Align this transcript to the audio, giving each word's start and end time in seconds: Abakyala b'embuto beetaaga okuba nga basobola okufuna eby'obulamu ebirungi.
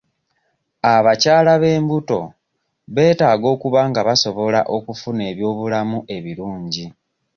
Abakyala 0.93 1.53
b'embuto 1.61 2.19
beetaaga 2.93 3.45
okuba 3.55 3.81
nga 3.89 4.01
basobola 4.07 4.61
okufuna 4.75 5.21
eby'obulamu 5.31 5.97
ebirungi. 6.15 6.85